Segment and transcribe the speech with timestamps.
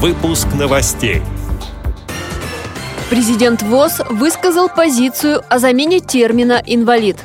[0.00, 1.22] Выпуск новостей.
[3.10, 7.16] Президент ВОЗ высказал позицию о замене термина «инвалид».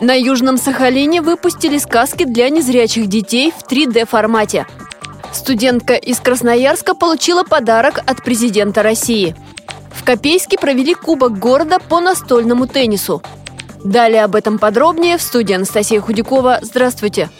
[0.00, 4.66] На Южном Сахалине выпустили сказки для незрячих детей в 3D-формате.
[5.32, 9.36] Студентка из Красноярска получила подарок от президента России.
[9.92, 13.22] В Копейске провели Кубок города по настольному теннису.
[13.84, 16.58] Далее об этом подробнее в студии Анастасия Худякова.
[16.62, 17.30] Здравствуйте!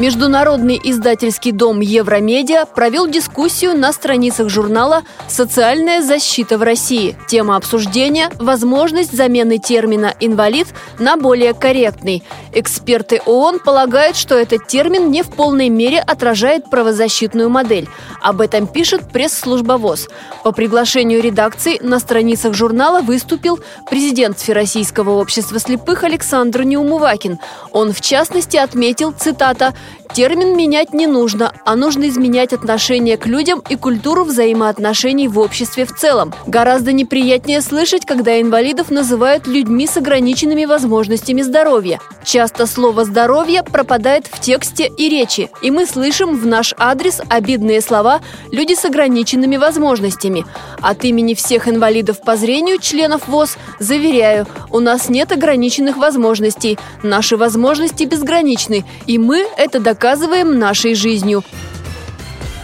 [0.00, 7.18] Международный издательский дом Евромедиа провел дискуссию на страницах журнала «Социальная защита в России».
[7.28, 12.22] Тема обсуждения– возможность замены термина «инвалид» на более корректный.
[12.54, 17.86] Эксперты ООН полагают, что этот термин не в полной мере отражает правозащитную модель.
[18.22, 20.08] Об этом пишет пресс-служба ВОЗ.
[20.42, 27.38] По приглашению редакции на страницах журнала выступил президент Всероссийского общества слепых Александр Неумывакин.
[27.72, 29.74] Он, в частности, отметил, цитата,
[30.14, 35.84] Термин менять не нужно, а нужно изменять отношение к людям и культуру взаимоотношений в обществе
[35.84, 36.34] в целом.
[36.46, 42.00] Гораздо неприятнее слышать, когда инвалидов называют людьми с ограниченными возможностями здоровья.
[42.24, 47.80] Часто слово «здоровье» пропадает в тексте и речи, и мы слышим в наш адрес обидные
[47.80, 48.20] слова
[48.50, 50.44] «люди с ограниченными возможностями».
[50.82, 56.78] От имени всех инвалидов по зрению, членов ВОЗ, заверяю, у нас нет ограниченных возможностей.
[57.02, 61.42] Наши возможности безграничны, и мы это доказываем нашей жизнью.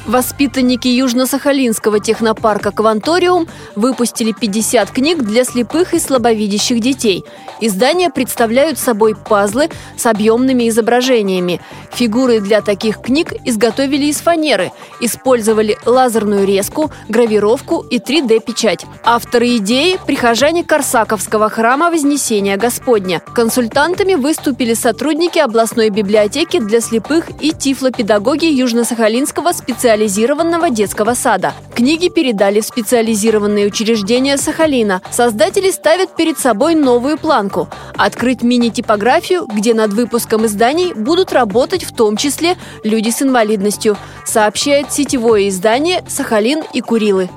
[0.06, 7.24] Воспитанники Южно-Сахалинского технопарка «Кванториум» выпустили 50 книг для слепых и слабовидящих детей.
[7.60, 11.60] Издания представляют собой пазлы с объемными изображениями.
[11.92, 18.84] Фигуры для таких книг изготовили из фанеры, использовали лазерную резку, гравировку и 3D-печать.
[19.02, 23.22] Авторы идеи– прихожане Корсаковского храма Вознесения Господня.
[23.34, 31.54] Консультантами выступили сотрудники областной библиотеки для слепых и тифлопедагоги Южно-Сахалинского специализированного специализированного детского сада.
[31.74, 35.00] Книги передали в специализированные учреждения Сахалина.
[35.10, 41.94] Создатели ставят перед собой новую планку– открыть мини-типографию, где над выпуском изданий будут работать в
[41.94, 47.30] том числе люди с инвалидностью, сообщает сетевое издание «Сахалин и Курилы».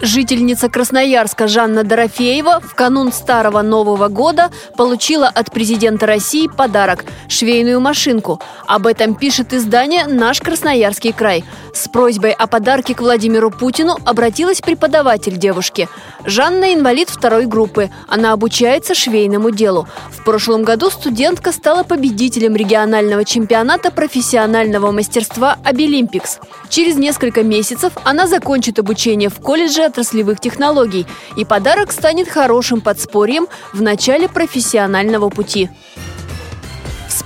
[0.00, 7.80] Жительница Красноярска Жанна Дорофеева в канун Старого Нового года получила от президента России подарок– швейную
[7.80, 8.40] машинку.
[8.68, 11.44] Об этом пишет издание «Наш Красноярский край».
[11.74, 15.88] С просьбой о подарке к Владимиру Путину обратилась преподаватель девушки.
[16.24, 17.90] Жанна– инвалид второй группы.
[18.06, 19.88] Она обучается швейному делу.
[20.10, 26.38] В прошлом году студентка стала победителем регионального чемпионата профессионального мастерства «Обилимпикс».
[26.68, 31.06] Через несколько месяцев она закончит обучение в колледже отраслевых технологий,
[31.36, 35.68] и подарок станет хорошим подспорьем в начале профессионального пути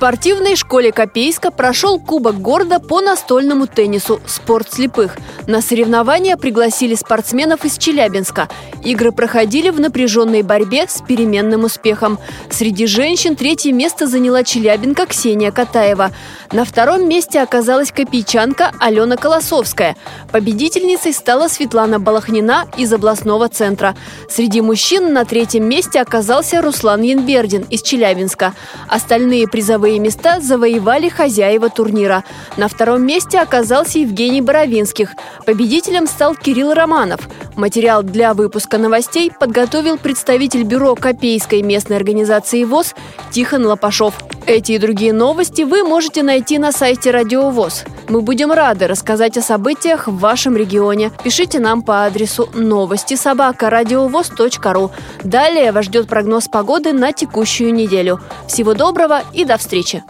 [0.02, 5.16] спортивной школе Копейска прошел Кубок города по настольному теннису «Спорт слепых».
[5.46, 8.48] На соревнования пригласили спортсменов из Челябинска.
[8.82, 12.18] Игры проходили в напряженной борьбе с переменным успехом.
[12.50, 16.10] Среди женщин третье место заняла челябинка Ксения Катаева.
[16.50, 19.96] На втором месте оказалась копейчанка Алена Колосовская.
[20.32, 23.94] Победительницей стала Светлана Балахнина из областного центра.
[24.28, 28.52] Среди мужчин на третьем месте оказался Руслан Янбердин из Челябинска.
[28.88, 32.24] Остальные призовые Первые места завоевали хозяева турнира.
[32.56, 35.10] На втором месте оказался Евгений Боровинских.
[35.44, 37.28] Победителем стал Кирилл Романов.
[37.56, 42.94] Материал для выпуска новостей подготовил представитель бюро Копейской местной организации ВОЗ
[43.32, 44.14] Тихон Лопашов.
[44.46, 47.84] Эти и другие новости вы можете найти на сайте Радио ВОЗ.
[48.12, 51.10] Мы будем рады рассказать о событиях в вашем регионе.
[51.24, 53.70] Пишите нам по адресу новости собака
[54.74, 54.90] ру.
[55.24, 58.20] Далее вас ждет прогноз погоды на текущую неделю.
[58.46, 60.04] Всего доброго и до встречи!